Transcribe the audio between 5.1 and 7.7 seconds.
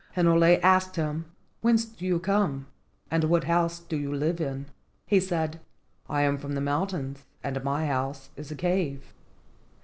said, "I am from the mountains, and